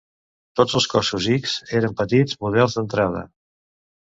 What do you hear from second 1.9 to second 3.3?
petits models d'entrada.